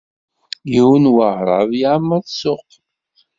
Yiwen 0.71 1.03
n 1.03 1.11
waɛrab 1.15 1.69
yeɛmeṛ 1.79 2.21
ssuq. 2.27 2.69